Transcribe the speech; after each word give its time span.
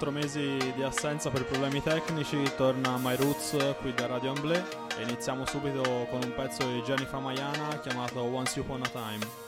quattro 0.00 0.18
mesi 0.18 0.56
di 0.74 0.82
assenza 0.82 1.28
per 1.28 1.44
problemi 1.44 1.82
tecnici 1.82 2.42
torna 2.56 2.96
My 2.96 3.16
Roots 3.16 3.74
qui 3.82 3.92
da 3.92 4.06
Radio 4.06 4.30
Amblè 4.30 4.64
e 4.96 5.02
iniziamo 5.02 5.44
subito 5.44 5.82
con 6.08 6.22
un 6.24 6.32
pezzo 6.34 6.66
di 6.66 6.80
Jennifer 6.80 7.20
Maiana 7.20 7.78
chiamato 7.80 8.22
Once 8.22 8.58
Upon 8.60 8.80
a 8.80 8.88
Time. 8.88 9.39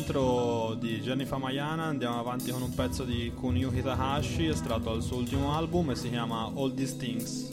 Dopo 0.00 0.70
l'intro 0.70 0.74
di 0.74 1.00
Jennifer 1.00 1.38
Mayana 1.38 1.84
andiamo 1.84 2.18
avanti 2.18 2.50
con 2.50 2.62
un 2.62 2.74
pezzo 2.74 3.04
di 3.04 3.32
Kunio 3.34 3.70
Takahashi 3.70 4.46
estratto 4.46 4.90
dal 4.90 5.02
suo 5.02 5.18
ultimo 5.18 5.54
album 5.54 5.90
e 5.90 5.94
si 5.94 6.08
chiama 6.08 6.50
All 6.54 6.74
These 6.74 6.96
Things. 6.96 7.49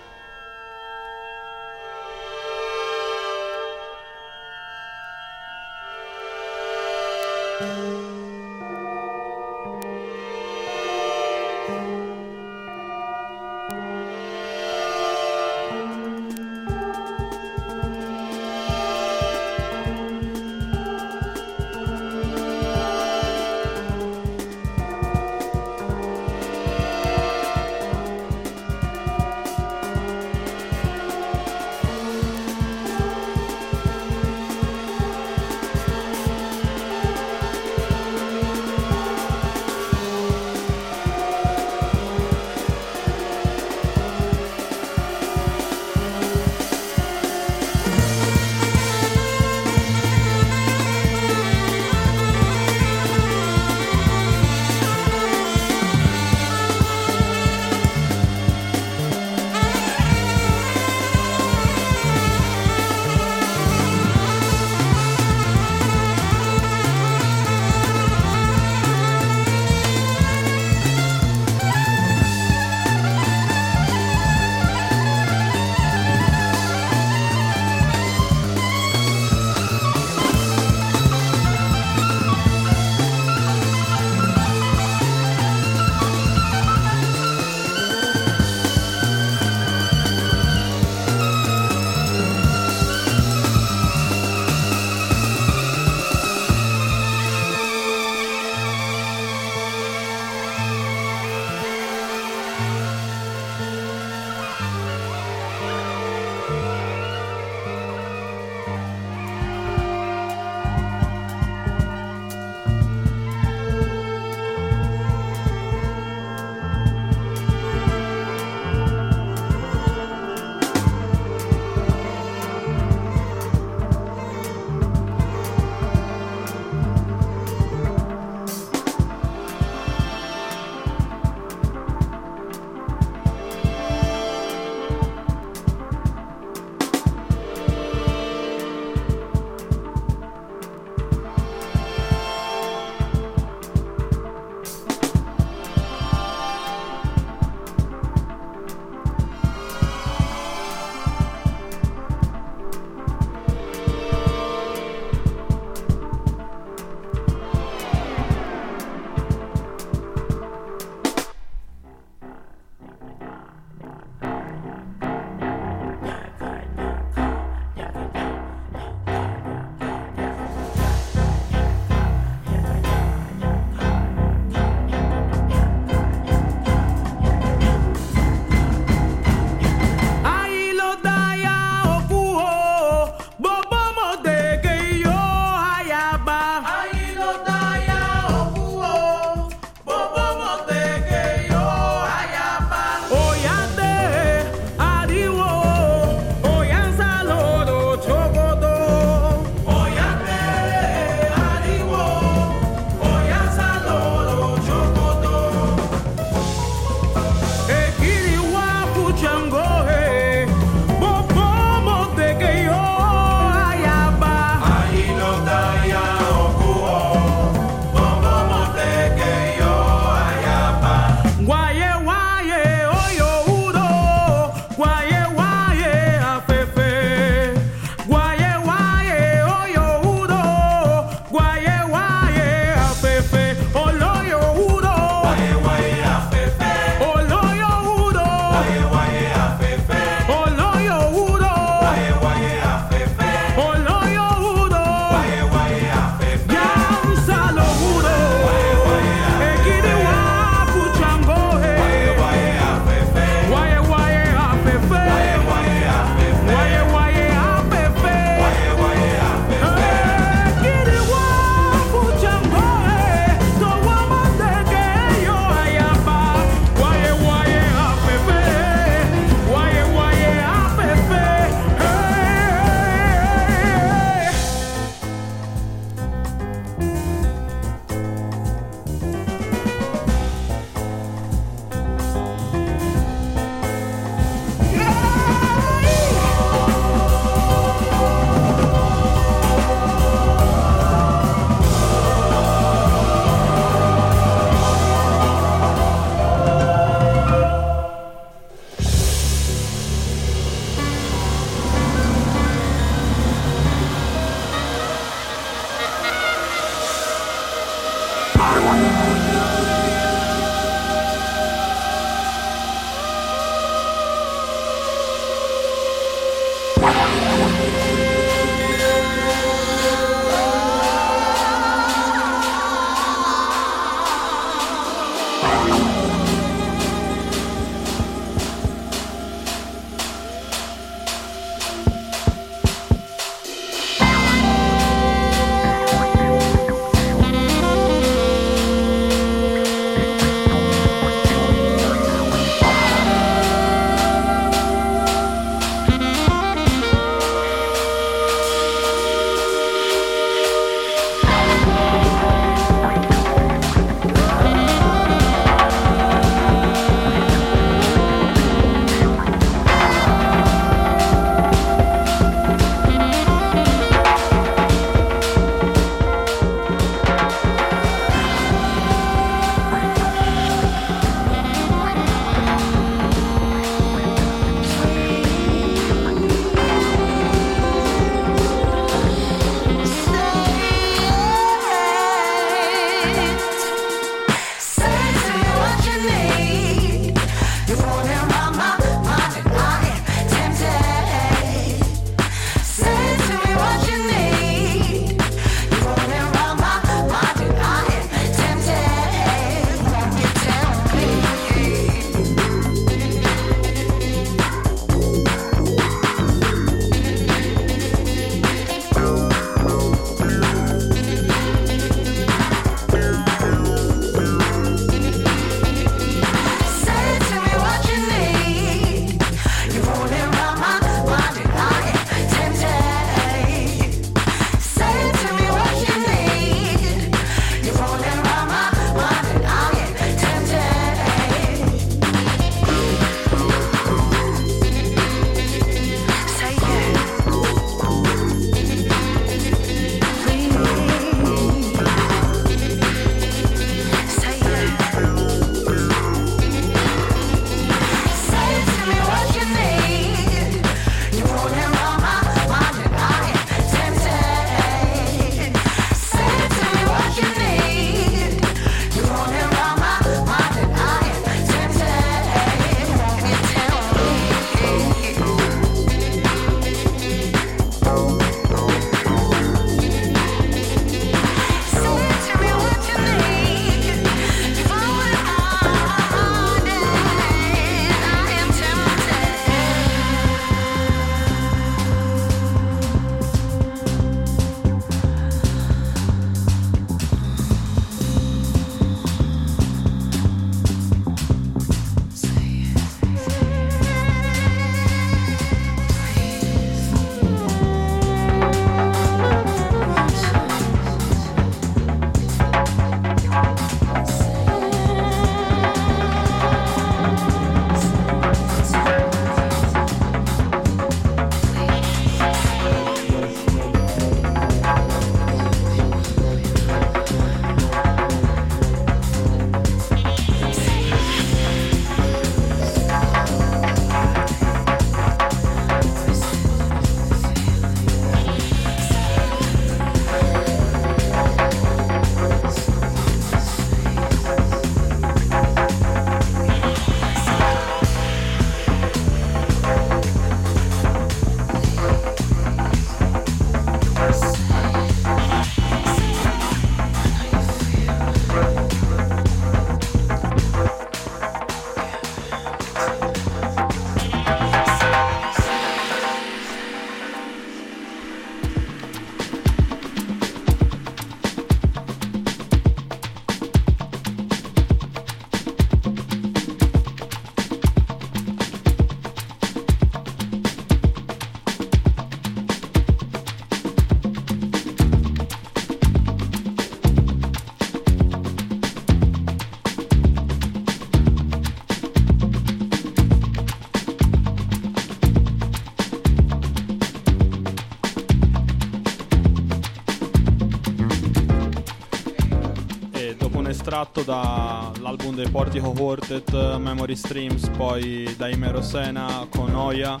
Estratto 593.98 594.02
dall'album 594.02 595.14
dei 595.14 595.28
Portico 595.28 595.72
Quartet, 595.72 596.56
Memory 596.56 596.96
Streams, 596.96 597.48
poi 597.56 598.14
da 598.16 598.28
Imerosena 598.28 599.26
con 599.30 599.54
Oya 599.54 600.00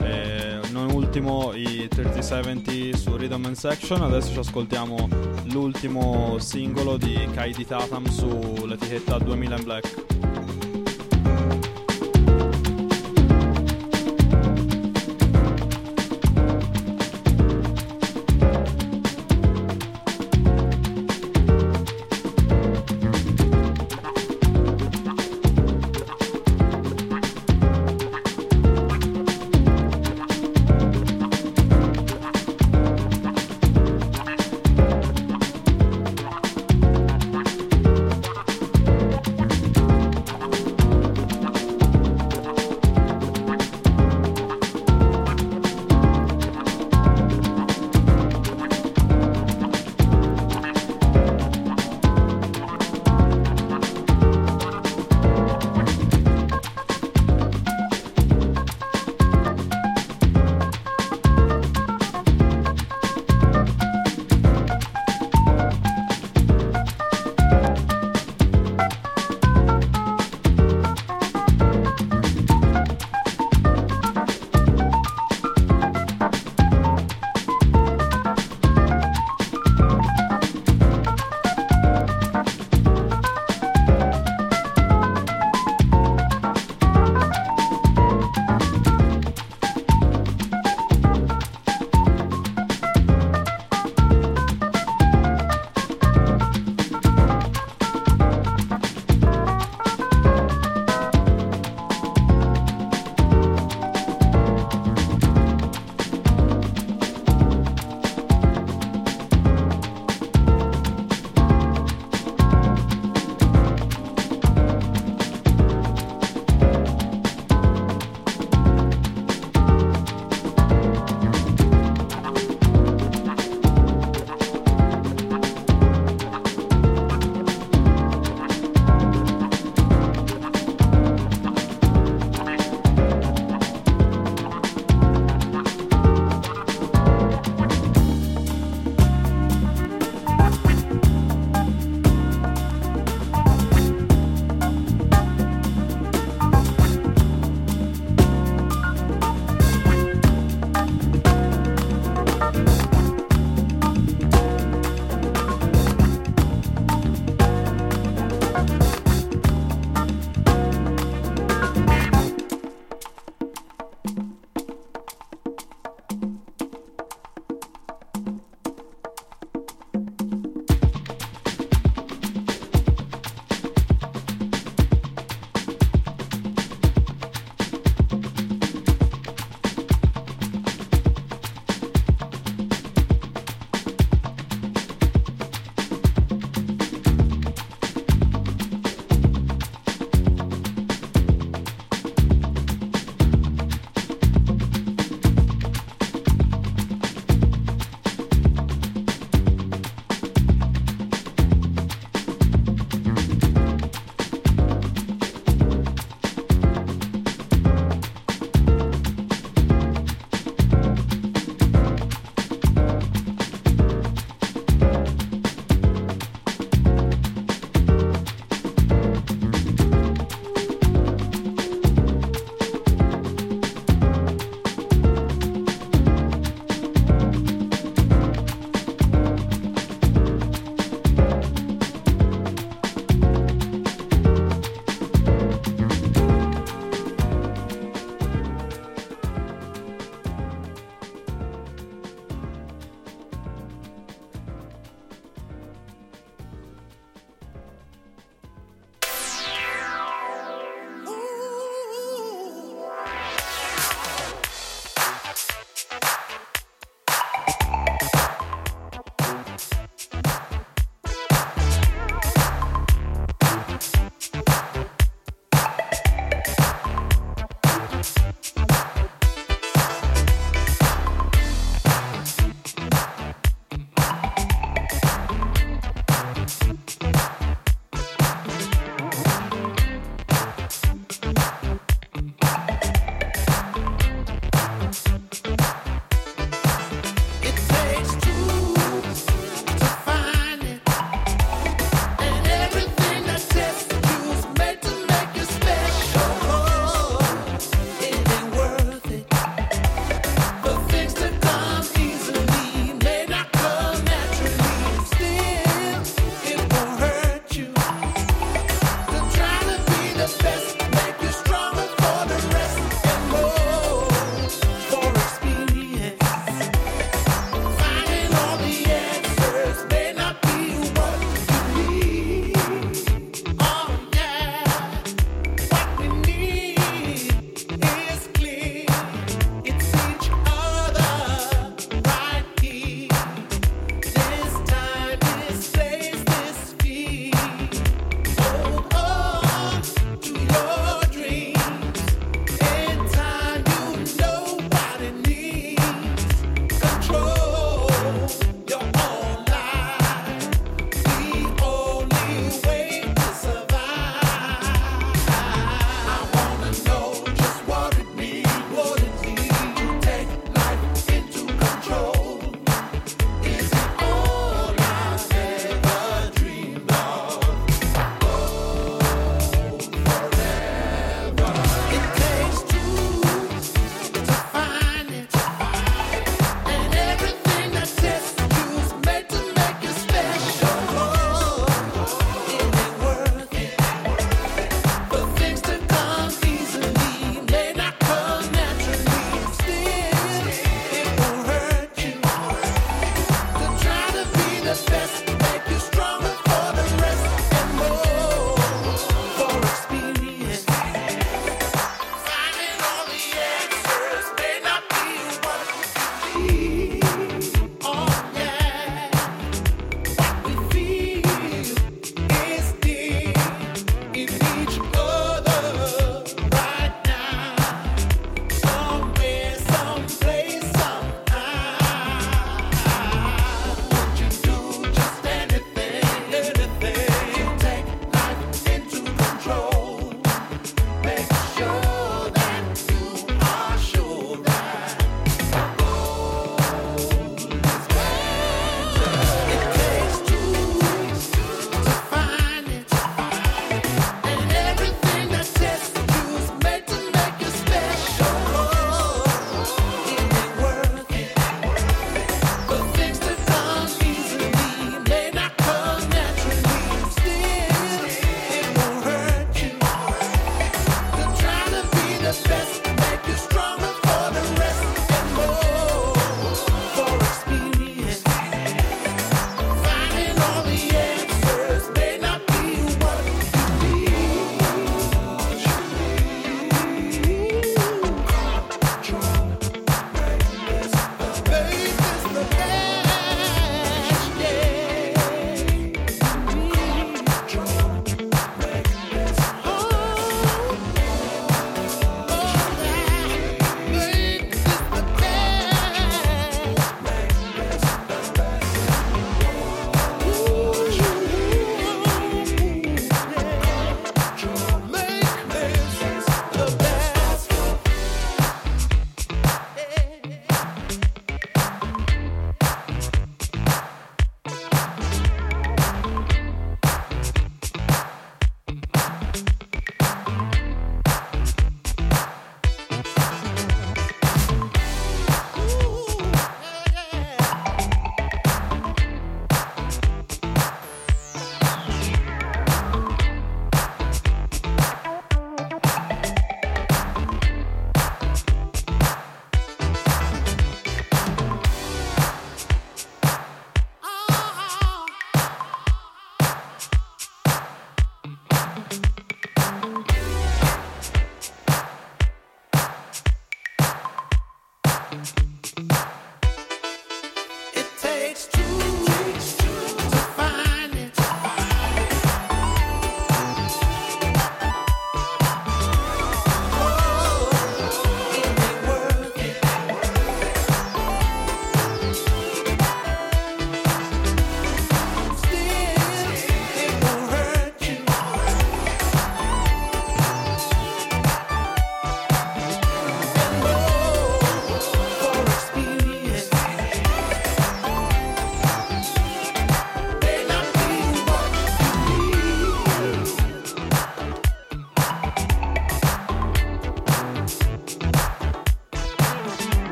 e 0.00 0.60
non 0.70 0.90
ultimo 0.90 1.52
i 1.54 1.88
3070 1.88 2.96
su 2.96 3.16
Rhythm 3.16 3.46
and 3.46 3.56
Section. 3.56 4.02
Adesso 4.02 4.32
ci 4.32 4.38
ascoltiamo 4.38 5.08
l'ultimo 5.50 6.38
singolo 6.38 6.96
di 6.96 7.28
Kaidi 7.32 7.64
Tatam 7.64 8.06
sull'etichetta 8.06 9.18
2000 9.18 9.56
in 9.56 9.64
Black. 9.64 10.07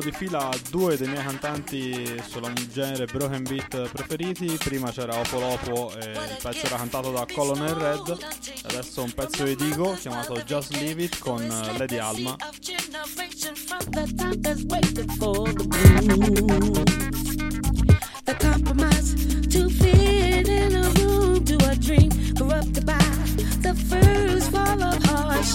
Ascoltiamo 0.00 0.02
di 0.02 0.12
fila 0.12 0.50
due 0.70 0.96
dei 0.96 1.08
miei 1.08 1.22
cantanti 1.22 2.22
sulla 2.26 2.50
genere 2.72 3.04
broken 3.06 3.42
beat 3.42 3.90
preferiti. 3.90 4.56
Prima 4.58 4.90
c'era 4.90 5.18
Opolopo 5.18 5.94
e 5.96 6.10
il 6.10 6.38
pezzo 6.42 6.66
era 6.66 6.76
cantato 6.76 7.12
da 7.12 7.26
Colonel 7.32 7.74
Red. 7.74 8.16
Adesso 8.64 9.02
un 9.02 9.12
pezzo 9.12 9.44
di 9.44 9.54
Digo 9.54 9.94
chiamato 9.94 10.40
Just 10.42 10.72
Leave 10.72 11.02
It 11.04 11.18
con 11.18 11.46
Lady 11.76 11.98
Alma. 11.98 12.36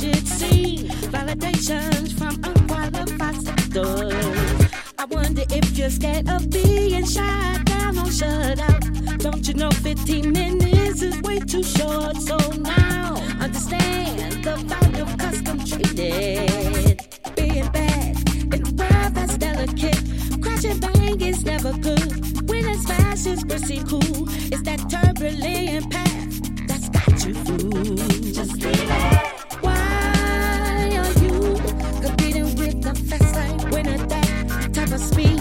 In 0.05 1.11
validations 1.11 2.11
from 2.13 2.39
unqualified 2.43 3.64
I 3.77 5.05
wonder 5.09 5.43
if 5.49 5.77
you're 5.77 5.89
scared 5.89 6.29
of 6.29 6.49
being 6.49 7.05
shot 7.05 7.65
down 7.65 7.97
or 7.97 8.11
shut 8.11 8.59
out 8.59 8.85
don't 9.25 9.47
you 9.47 9.55
know 9.55 9.71
15 9.71 10.31
minutes 10.31 11.01
is 11.01 11.19
way 11.23 11.39
too 11.39 11.63
short? 11.63 12.15
So 12.17 12.37
now 12.37 13.15
understand 13.41 14.43
the 14.43 14.55
value 14.55 15.01
of 15.01 15.17
custom 15.17 15.57
treated. 15.65 17.01
Being 17.35 17.67
bad 17.71 18.53
in 18.53 18.61
a 18.61 18.71
world 18.77 19.15
that's 19.15 19.37
delicate. 19.37 19.99
Crashing 20.43 20.79
bang 20.79 21.19
is 21.21 21.43
never 21.43 21.73
good. 21.73 22.47
When 22.47 22.65
as 22.65 22.85
fast 22.85 23.25
as 23.25 23.43
perceived 23.43 23.89
cool. 23.89 24.29
It's 24.53 24.61
that 24.61 24.79
turbulent 24.91 25.91
path 25.91 26.67
that's 26.67 26.89
got 26.89 27.25
you 27.25 27.33
through. 27.33 28.31
Just 28.31 28.53
leave 28.61 28.89
it 28.89 29.14
of 34.95 35.01
speed 35.01 35.39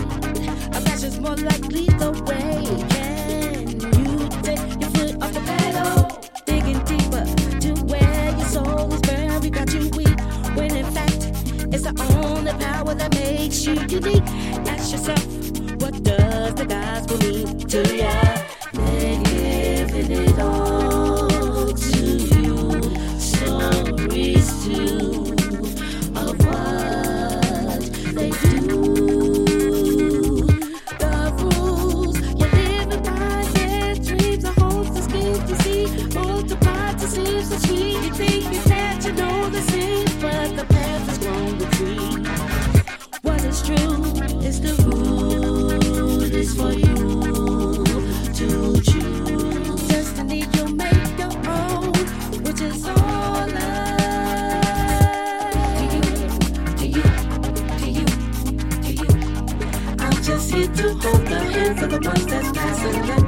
a 0.72 1.06
is 1.06 1.20
more 1.20 1.36
likely 1.36 1.86
the 2.02 2.10
way. 2.26 2.64
Can 2.94 3.78
you 4.00 4.28
take 4.42 4.64
your 4.80 4.90
foot 4.96 5.22
off 5.22 5.32
the 5.32 5.42
pedal? 5.50 5.92
Digging 6.44 6.82
deeper 6.90 7.24
to 7.60 7.70
where 7.84 8.30
your 8.36 8.46
soul 8.46 8.92
is 8.92 9.00
buried. 9.02 9.52
Got 9.52 9.72
you 9.72 9.88
weak 9.96 10.18
when 10.56 10.74
in 10.74 10.86
fact 10.86 11.22
it's 11.72 11.84
the 11.84 11.94
only 12.18 12.52
power 12.64 12.94
that 12.94 13.14
makes 13.14 13.64
you 13.64 13.74
unique. 13.74 14.26
Ask 14.72 14.92
yourself 14.92 15.24
what 15.80 16.02
does 16.02 16.54
the 16.54 16.66
gospel 16.66 17.18
mean 17.18 17.58
to 17.72 17.96
ya? 17.96 18.14
They're 18.72 19.22
giving 19.22 20.10
it 20.10 20.38
all 20.40 20.73
the 61.88 62.00
ones 62.08 62.26
that's 62.26 62.52
passing 62.52 63.23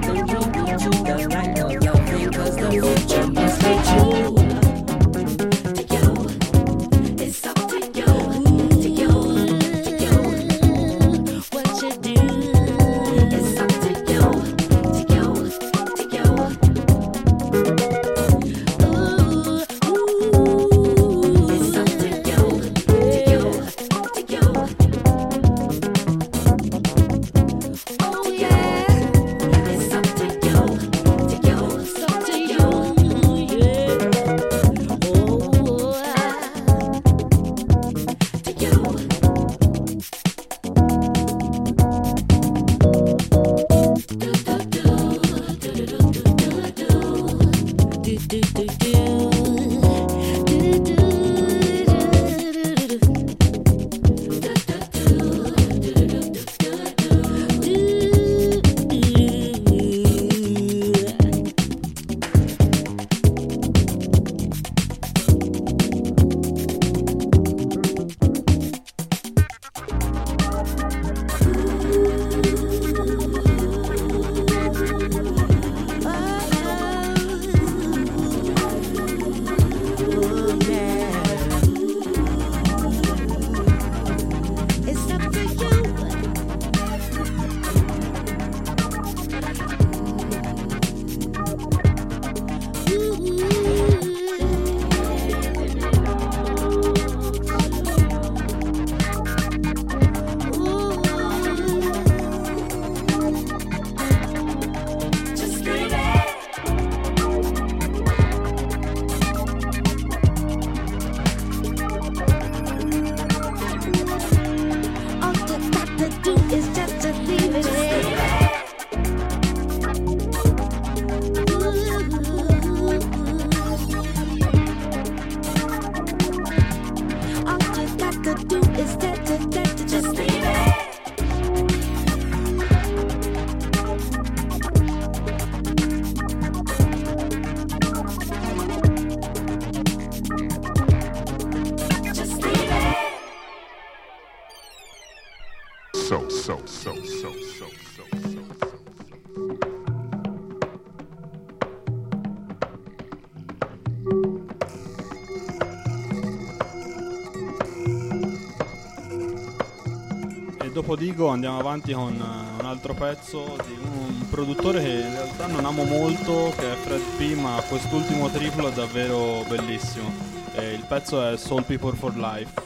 dopo 160.87 160.95
Digo 160.95 161.27
andiamo 161.27 161.59
avanti 161.59 161.93
con 161.93 162.13
eh, 162.13 162.61
un 162.61 162.65
altro 162.65 162.95
pezzo 162.95 163.57
di 163.67 163.77
un 163.83 164.29
produttore 164.31 164.81
che 164.81 164.89
in 164.89 165.11
realtà 165.11 165.47
non 165.49 165.65
amo 165.65 165.83
molto, 165.83 166.53
che 166.57 166.73
è 166.73 166.77
Fred 166.77 167.03
P, 167.17 167.35
ma 167.35 167.61
quest'ultimo 167.69 168.31
triplo 168.31 168.69
è 168.69 168.73
davvero 168.73 169.45
bellissimo. 169.49 170.13
E 170.55 170.75
il 170.75 170.85
pezzo 170.87 171.29
è 171.29 171.37
Soul 171.37 171.65
People 171.65 171.97
for 171.97 172.17
Life. 172.17 172.66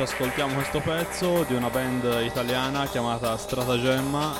Ci 0.00 0.14
ascoltiamo 0.14 0.54
questo 0.54 0.80
pezzo 0.80 1.44
di 1.44 1.52
una 1.52 1.68
band 1.68 2.22
italiana 2.22 2.86
chiamata 2.86 3.36
Stratagemma. 3.36 4.34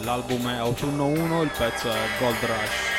l'album 0.00 0.48
è 0.48 0.56
Autunno 0.56 1.04
1, 1.06 1.42
il 1.42 1.50
pezzo 1.50 1.90
è 1.90 1.98
Gold 2.18 2.40
Rush. 2.40 2.95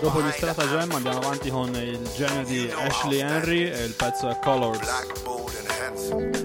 dopo 0.00 0.20
gli 0.22 0.30
Stratagemma 0.30 0.96
andiamo 0.96 1.18
avanti 1.18 1.50
con 1.50 1.74
il 1.74 2.08
genere 2.14 2.44
di 2.44 2.70
Ashley 2.70 3.20
Henry 3.20 3.70
e 3.70 3.84
il 3.84 3.94
pezzo 3.94 4.28
è 4.28 4.38
Colors. 4.42 4.78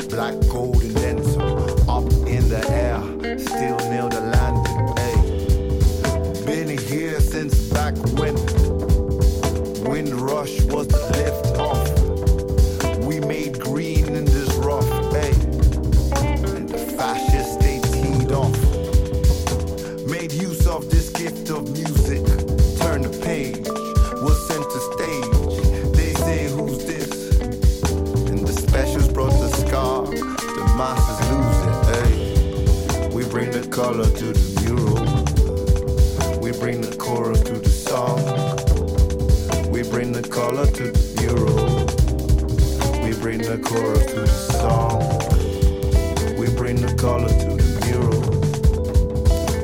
Black, 0.08 0.48
We 43.02 43.14
bring 43.14 43.40
the 43.40 43.58
chorus 43.64 44.06
to 44.08 44.20
the 44.20 44.28
song. 44.28 45.00
We 46.38 46.54
bring 46.54 46.76
the 46.82 46.94
color 46.96 47.30
to 47.30 47.56
the 47.56 47.80
mural. 47.86 48.22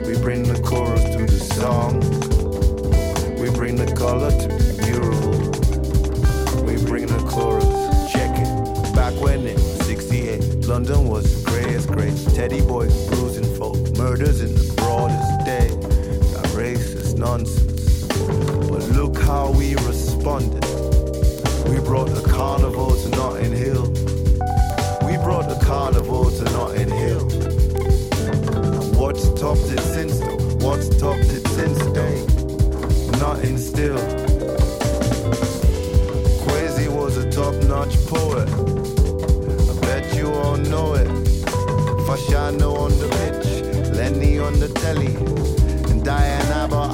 We 0.07 0.17
bring 0.21 0.43
the 0.43 0.61
chorus 0.61 1.03
to 1.03 1.25
the 1.25 1.39
song. 1.53 1.99
We 3.41 3.49
bring 3.49 3.75
the 3.75 3.93
color 3.93 4.31
to 4.31 4.47
the 4.47 4.73
mural. 4.87 5.19
We 6.63 6.77
bring 6.85 7.07
the 7.07 7.19
chorus. 7.29 7.65
Check 8.13 8.31
it. 8.39 8.95
Back 8.95 9.13
when 9.21 9.45
it 9.45 9.55
was 9.55 9.85
68, 9.85 10.65
London 10.65 11.09
was 11.09 11.43
the 11.43 11.51
grayest 11.51 11.89
gray. 11.89 12.13
Teddy 12.33 12.61
boys 12.61 12.93
bruising 13.09 13.53
folk, 13.57 13.75
murders 13.97 14.41
in 14.41 14.55
the 14.55 14.73
broadest 14.75 15.45
day. 15.45 15.67
That 16.33 16.47
racist 16.55 17.17
nonsense. 17.17 18.05
But 18.69 18.83
look 18.95 19.17
how 19.17 19.51
we 19.51 19.75
responded. 19.75 20.58
Carnival 22.39 22.95
to 22.95 23.09
Notting 23.09 23.51
Hill. 23.51 23.87
We 25.05 25.17
brought 25.17 25.49
the 25.49 25.59
carnival 25.61 26.31
to 26.31 26.43
Notting 26.45 26.87
Hill. 26.87 27.25
What's 28.97 29.27
topped 29.37 29.69
it 29.69 29.81
since 29.81 30.21
though? 30.21 30.37
What's 30.65 30.87
topped 30.87 31.33
it 31.37 31.45
since 31.49 31.77
though? 31.79 33.19
Nothing 33.19 33.57
still. 33.57 33.97
Kwesi 36.45 36.87
was 36.87 37.17
a 37.17 37.29
top-notch 37.29 37.97
poet. 38.07 38.47
I 38.47 39.81
bet 39.81 40.15
you 40.15 40.31
all 40.31 40.55
know 40.55 40.93
it. 40.93 41.09
Fashanu 42.07 42.73
on 42.73 42.91
the 42.99 43.09
pitch, 43.19 43.91
Lenny 43.93 44.39
on 44.39 44.57
the 44.61 44.69
telly, 44.69 45.13
and 45.91 46.05
Diane 46.05 46.53
Abbott 46.53 46.89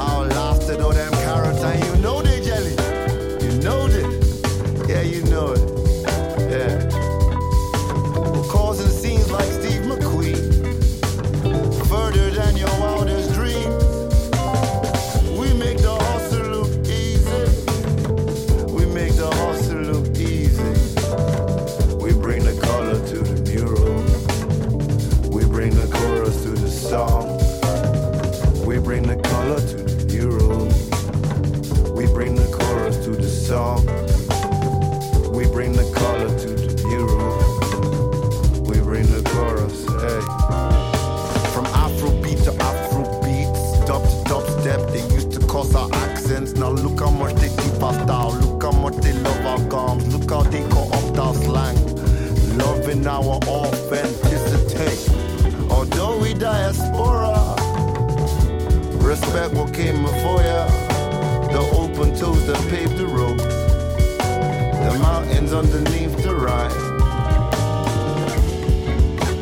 Mountains 65.46 65.76
underneath 65.76 66.24
the 66.24 66.34
ride. 66.34 66.72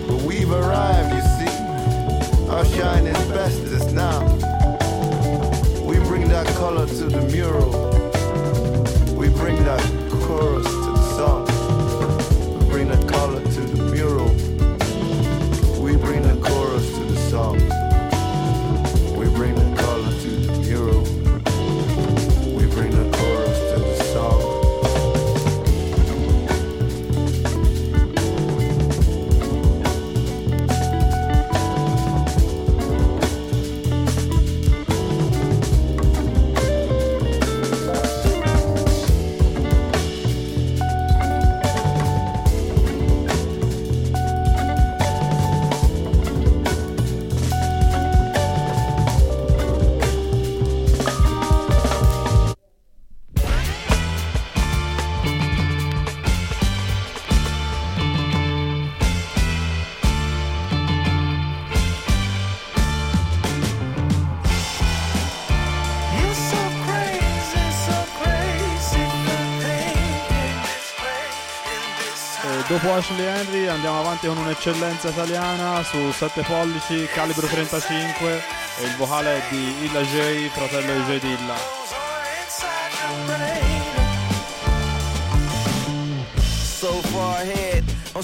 But 0.07 0.21
we've 0.23 0.51
arrived, 0.51 1.13
you 1.13 1.21
see. 1.37 2.49
Our 2.49 2.65
shine 2.65 3.07
is 3.07 3.27
best 3.27 3.59
is 3.59 3.93
now. 3.93 4.21
We 5.85 5.99
bring 5.99 6.27
that 6.27 6.47
color 6.57 6.87
to 6.87 7.05
the 7.05 7.21
mural. 7.31 7.71
We 9.15 9.29
bring 9.29 9.63
that 9.63 9.81
chorus 10.23 10.72
dopo 72.83 72.95
Ashley 72.95 73.25
Henry 73.25 73.67
andiamo 73.67 73.99
avanti 73.99 74.27
con 74.27 74.37
un'eccellenza 74.37 75.09
italiana 75.09 75.81
su 75.83 76.11
7 76.11 76.41
pollici, 76.41 77.05
calibro 77.05 77.47
35 77.47 78.43
e 78.79 78.83
il 78.83 78.95
vocale 78.97 79.41
di 79.49 79.85
Illa 79.85 80.01
J, 80.01 80.49
fratello 80.49 80.93
di 80.93 81.03
J 81.03 81.19
Dilla. 81.19 81.82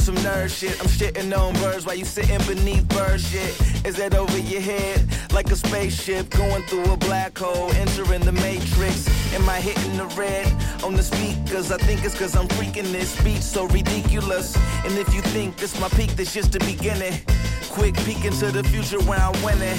Some 0.09 0.23
nerd 0.25 0.49
shit. 0.49 0.79
I'm 0.81 0.87
shitting 0.87 1.37
on 1.37 1.53
birds 1.61 1.85
while 1.85 1.95
you 1.95 2.05
sitting 2.05 2.41
beneath 2.47 2.87
bird 2.89 3.21
shit. 3.21 3.53
Is 3.85 3.95
that 3.97 4.15
over 4.15 4.39
your 4.39 4.61
head? 4.61 5.05
Like 5.31 5.51
a 5.51 5.55
spaceship 5.55 6.31
going 6.31 6.63
through 6.63 6.91
a 6.91 6.97
black 6.97 7.37
hole, 7.37 7.71
entering 7.73 8.21
the 8.21 8.31
matrix. 8.31 9.07
Am 9.35 9.47
I 9.47 9.59
hitting 9.59 9.97
the 9.97 10.07
red 10.17 10.47
on 10.83 10.95
the 10.95 11.03
speakers? 11.03 11.71
I 11.71 11.77
think 11.77 12.03
it's 12.03 12.17
cause 12.17 12.35
I'm 12.35 12.47
freaking 12.57 12.91
this 12.91 13.21
beat 13.23 13.43
so 13.43 13.65
ridiculous. 13.67 14.55
And 14.83 14.97
if 14.97 15.13
you 15.13 15.21
think 15.21 15.57
this 15.57 15.79
my 15.79 15.89
peak, 15.89 16.11
this 16.15 16.33
just 16.33 16.53
the 16.53 16.59
beginning. 16.59 17.13
Quick 17.69 17.95
peek 18.05 18.25
into 18.25 18.51
the 18.51 18.63
future 18.63 19.01
where 19.03 19.19
I'm 19.19 19.39
winning. 19.43 19.77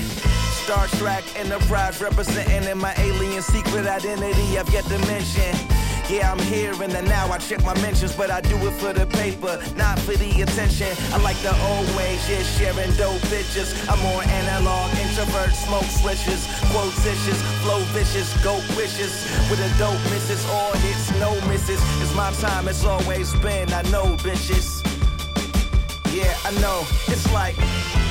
Star 0.62 0.86
Trek 0.98 1.24
Enterprise 1.34 2.00
representing 2.00 2.70
in 2.70 2.78
my 2.78 2.94
alien 2.98 3.42
secret 3.42 3.86
identity 3.86 4.58
I've 4.58 4.72
yet 4.72 4.84
to 4.84 4.98
mention. 5.10 5.89
Yeah, 6.10 6.32
I'm 6.32 6.40
here 6.40 6.74
and 6.82 6.90
the 6.90 7.02
now. 7.02 7.30
I 7.30 7.38
check 7.38 7.62
my 7.62 7.74
mentions, 7.80 8.16
but 8.16 8.32
I 8.32 8.40
do 8.40 8.56
it 8.66 8.72
for 8.82 8.92
the 8.92 9.06
paper, 9.06 9.62
not 9.76 9.96
for 10.00 10.16
the 10.16 10.42
attention. 10.42 10.90
I 11.14 11.18
like 11.22 11.36
the 11.38 11.54
old 11.70 11.86
ways, 11.94 12.18
yeah, 12.28 12.42
sharing 12.42 12.90
dope 12.96 13.22
bitches. 13.30 13.70
I'm 13.88 14.00
more 14.00 14.24
analog, 14.24 14.90
introvert, 14.98 15.54
smoke 15.54 15.84
switches, 15.84 16.50
quotitious, 16.74 17.40
flow 17.62 17.78
vicious, 17.94 18.26
goat 18.42 18.66
wishes. 18.76 19.22
With 19.48 19.60
a 19.62 19.70
dope 19.78 20.02
misses, 20.10 20.44
all 20.50 20.72
hits, 20.82 21.12
no 21.20 21.30
misses. 21.46 21.80
It's 22.02 22.12
my 22.16 22.32
time, 22.42 22.66
it's 22.66 22.84
always 22.84 23.32
been. 23.36 23.72
I 23.72 23.82
know, 23.82 24.16
bitches. 24.18 24.82
Yeah, 26.12 26.34
I 26.44 26.50
know. 26.60 26.82
It's 27.06 27.32
like. 27.32 28.09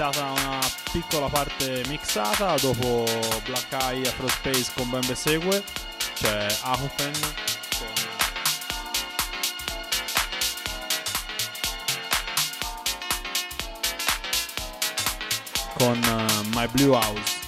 Iniziata 0.00 0.30
una 0.30 0.58
piccola 0.92 1.28
parte 1.28 1.82
mixata, 1.86 2.54
dopo 2.54 3.04
Black 3.44 3.70
Eye 3.70 4.08
Afro 4.08 4.28
Space 4.28 4.70
con 4.74 4.88
Ben 4.88 5.06
Besegue, 5.06 5.62
c'è 6.14 6.46
Ahofen 6.62 7.12
con 15.76 15.96
con 15.98 16.02
eh, 16.02 16.48
My 16.54 16.66
Blue 16.68 16.94
House. 16.98 17.39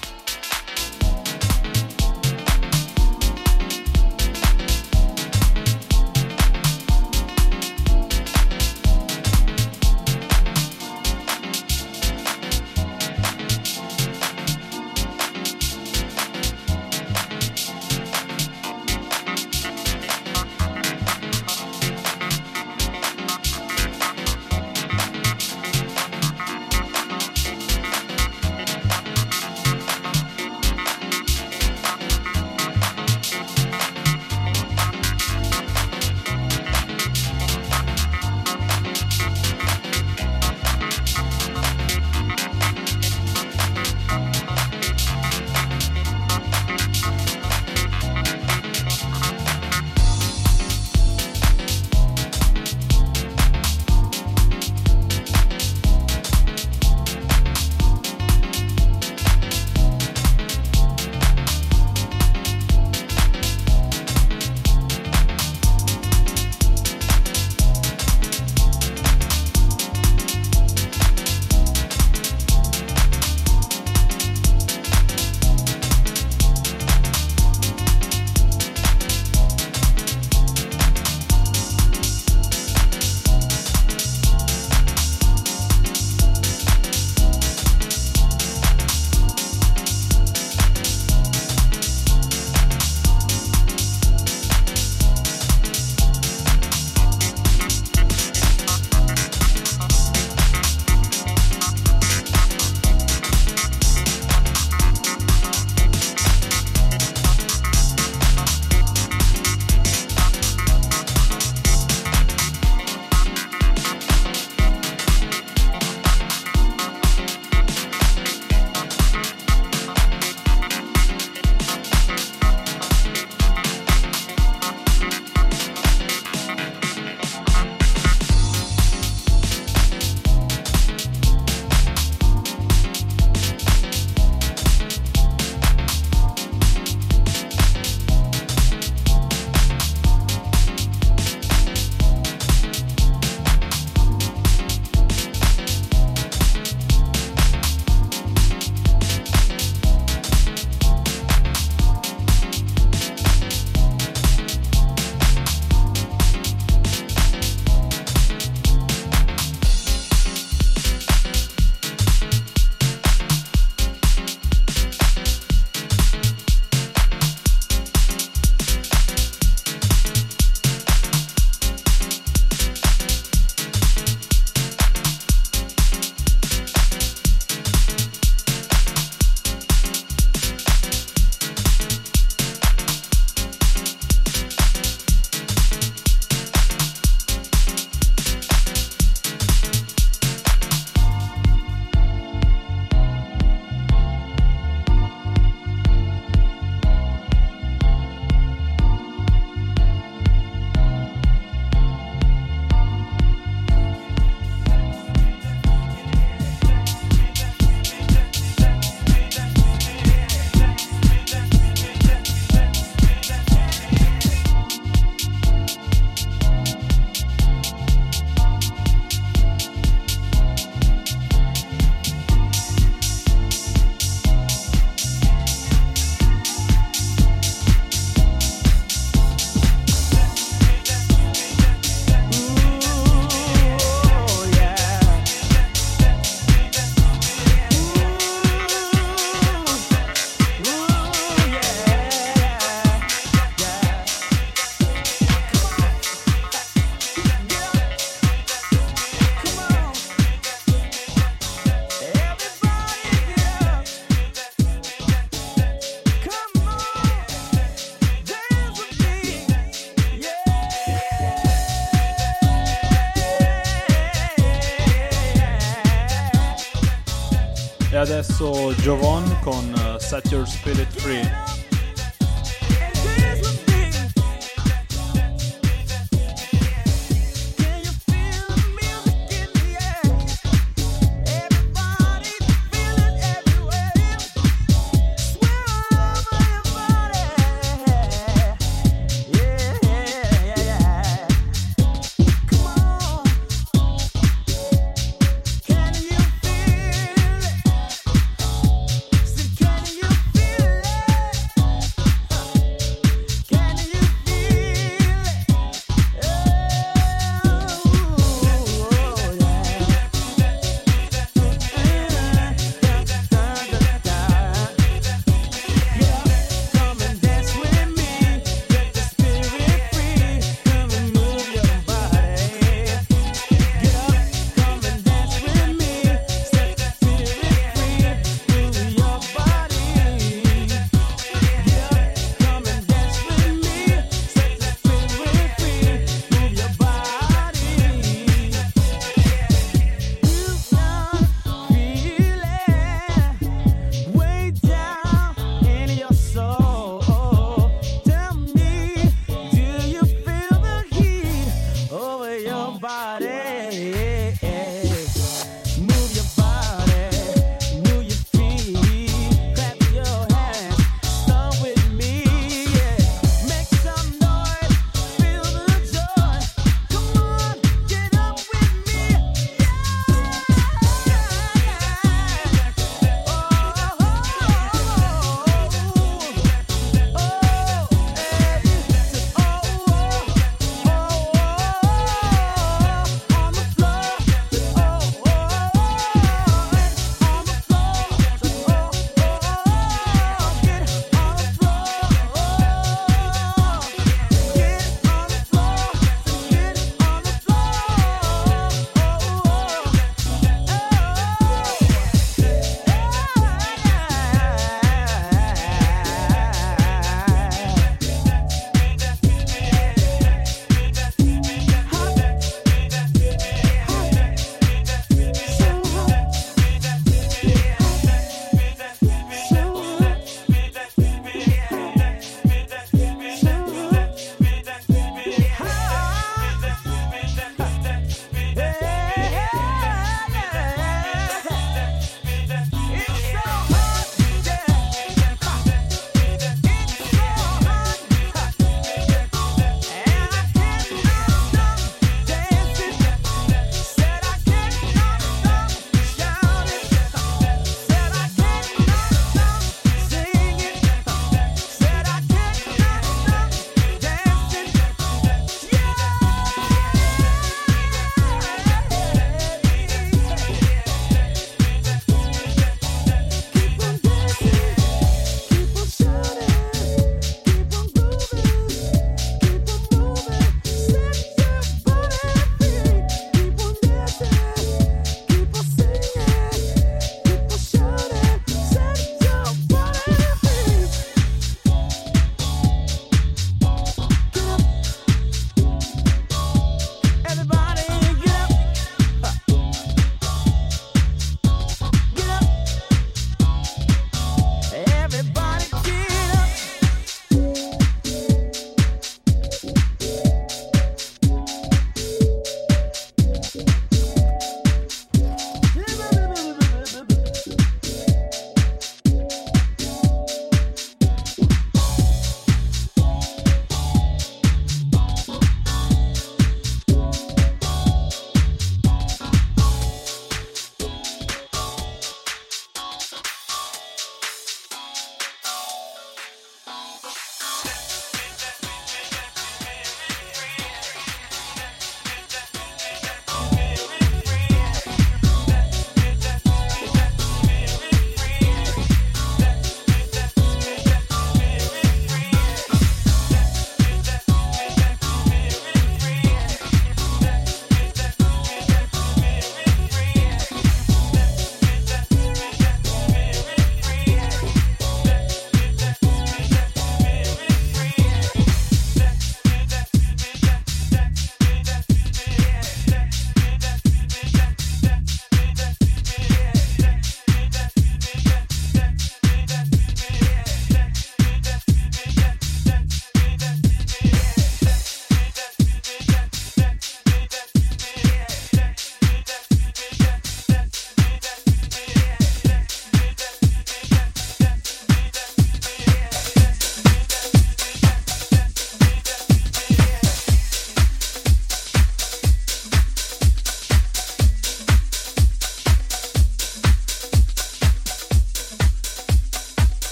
Adesso 268.43 268.73
Jovon 268.83 269.39
con 269.41 269.73
eh, 269.75 270.01
Set 270.01 270.31
Your 270.31 270.47
Spirit 270.47 270.91
Free. 271.01 271.52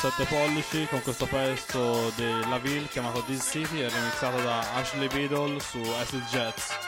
7 0.00 0.24
pollici 0.24 0.86
con 0.88 1.02
questo 1.02 1.26
pezzo 1.26 2.10
della 2.16 2.56
Ville 2.56 2.88
chiamato 2.88 3.22
This 3.24 3.50
City 3.50 3.82
e 3.82 3.88
remixato 3.90 4.40
da 4.40 4.60
Ashley 4.76 5.08
Beadle 5.08 5.60
su 5.60 5.78
Acid 6.00 6.24
Jets. 6.30 6.79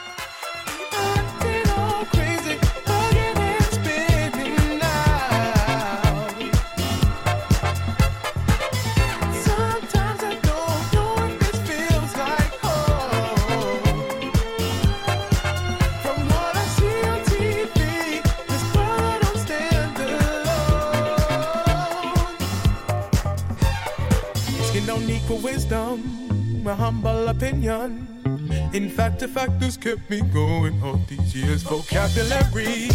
kept 29.97 30.09
me 30.09 30.23
going 30.33 30.83
all 30.83 30.99
these 31.07 31.35
years. 31.35 31.63
Vocabulary, 31.65 32.89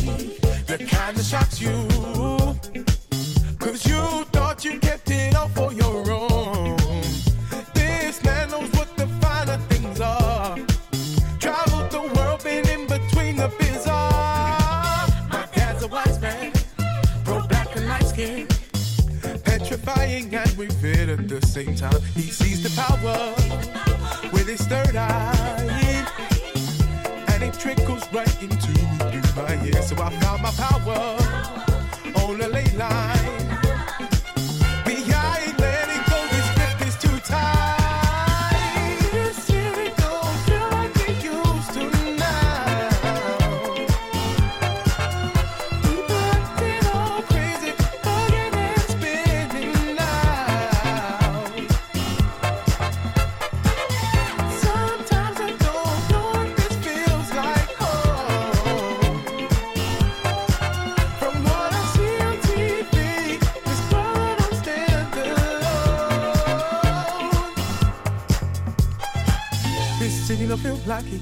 the 0.66 0.84
kind 0.90 1.16
of 1.16 1.24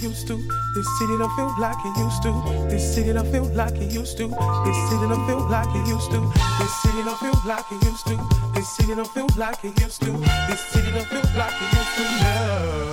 used 0.06 0.28
to. 0.28 0.38
This 0.76 0.88
city 1.00 1.18
don't 1.18 1.36
feel 1.36 1.52
like 1.60 1.78
it 1.84 1.98
used 1.98 2.22
to. 2.24 2.32
This 2.70 2.94
city 2.94 3.12
don't 3.14 3.32
feel 3.32 3.46
like 3.56 3.76
it 3.76 3.92
used 3.92 4.18
to. 4.18 4.28
This 4.28 4.78
city 4.90 5.08
don't 5.10 5.26
feel 5.26 5.50
like 5.50 5.74
it 5.76 5.88
used 5.88 6.12
to. 6.12 6.20
This 6.60 6.74
city 6.84 7.02
don't 7.04 7.18
feel 7.18 7.38
like 7.46 7.66
it 7.72 7.84
used 7.84 8.06
to. 8.08 8.16
This 8.54 8.70
city 8.76 8.94
don't 8.96 9.08
feel 9.08 9.28
like 9.36 9.64
it 9.66 9.82
used 9.82 10.02
to. 10.04 10.12
This 10.48 10.62
city 10.72 10.92
don't 10.92 11.08
feel 11.08 11.26
like 11.42 11.58
it 11.64 11.70
used 11.80 11.96
to. 11.98 12.04
No. 12.24 12.85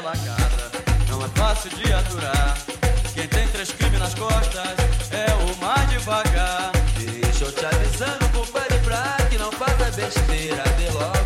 bela 0.00 0.12
casa 0.12 0.70
não 1.10 1.24
é 1.24 1.28
fácil 1.34 1.70
de 1.70 1.92
aturar. 1.92 2.56
Quem 3.14 3.26
tem 3.26 3.48
três 3.48 3.72
crimes 3.72 3.98
nas 3.98 4.14
costas 4.14 4.76
é 5.10 5.26
o 5.44 5.56
mais 5.64 5.90
devagar. 5.90 6.70
Deixa 6.96 7.44
eu 7.44 7.52
te 7.52 7.64
avisando, 7.64 8.28
compadre, 8.32 8.78
pra 8.80 9.16
que 9.28 9.38
não 9.38 9.50
faça 9.52 9.90
besteira 9.90 10.62
de 10.78 10.92
logo. 10.92 11.17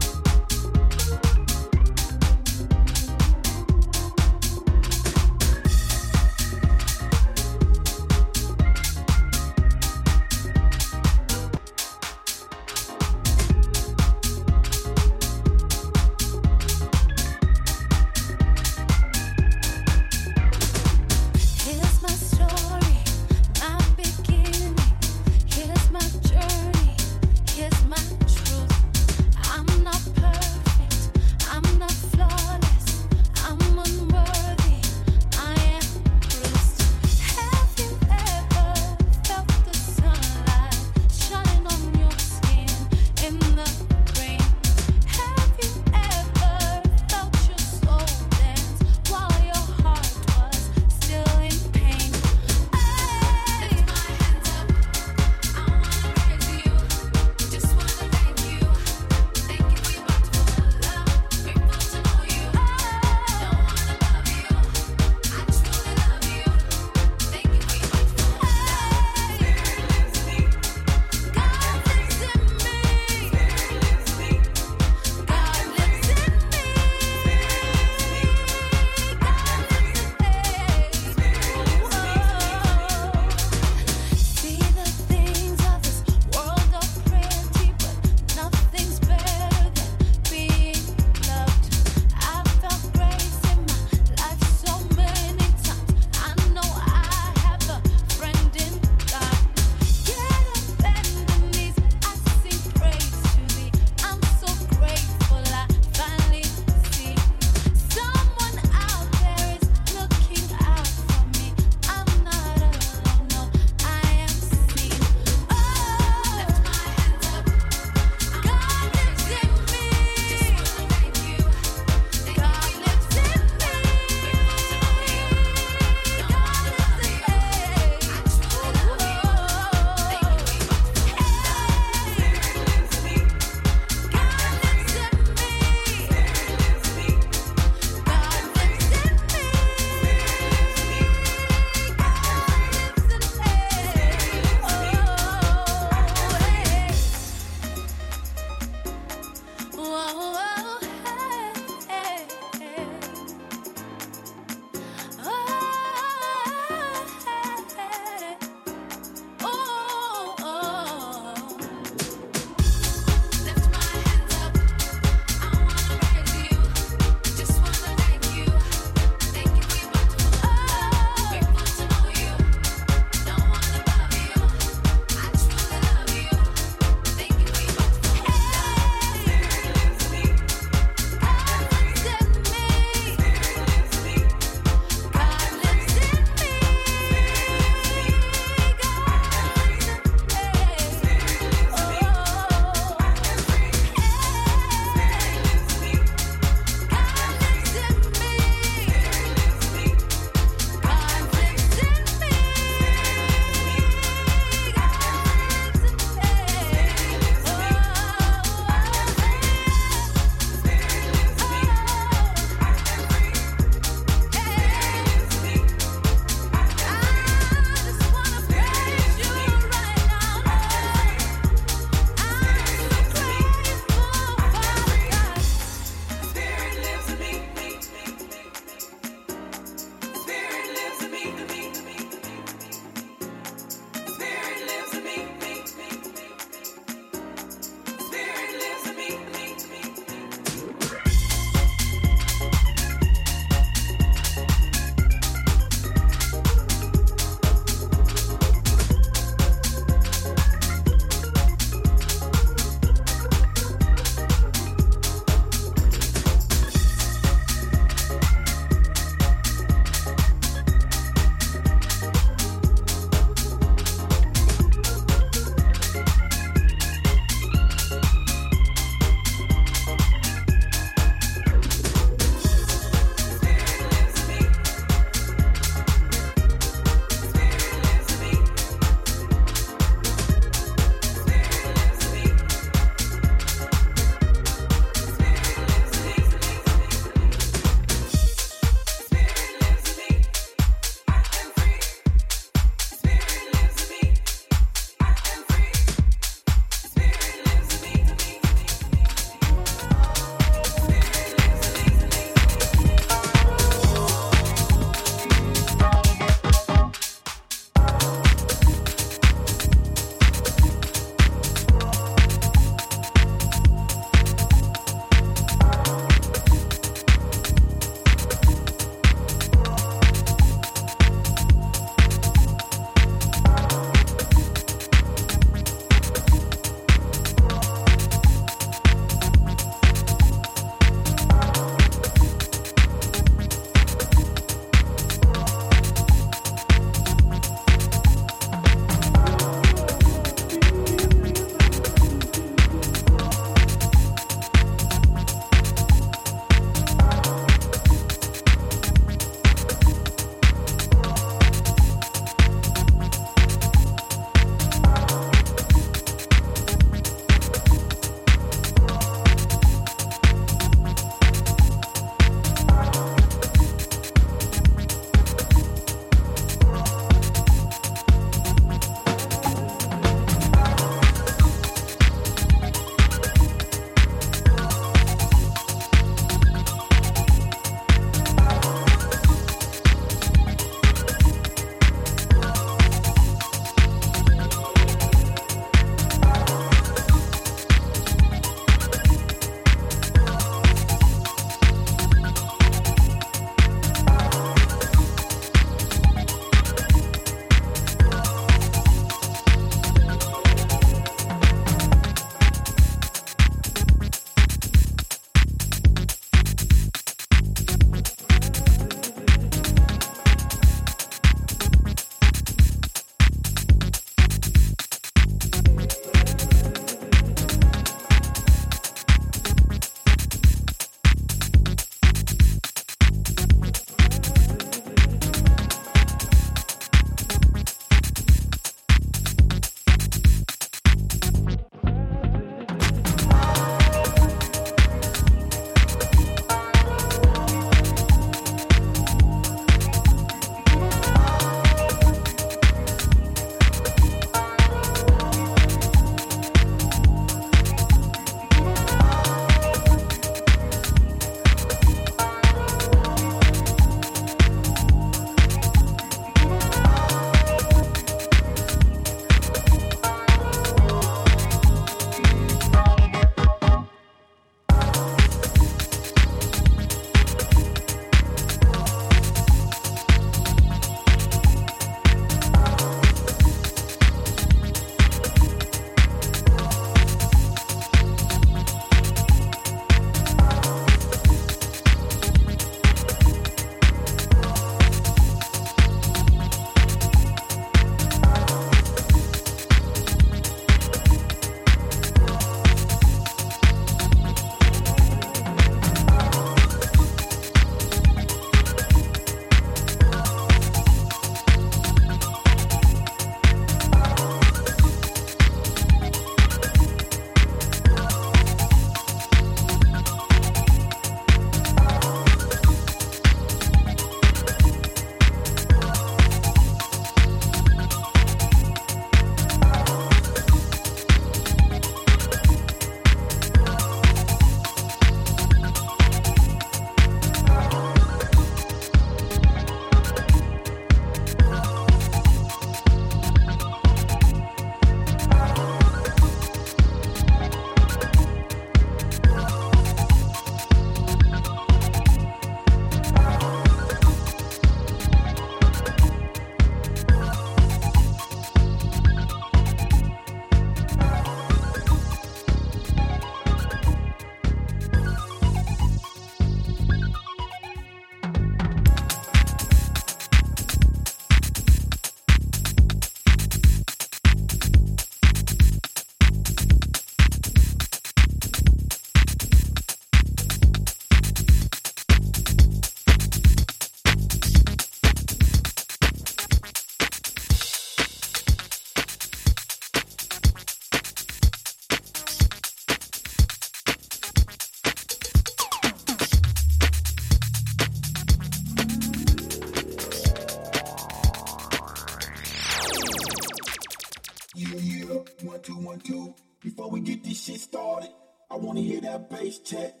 Check. 599.59 600.00